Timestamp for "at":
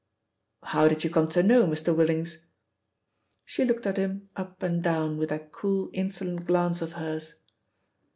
3.85-3.97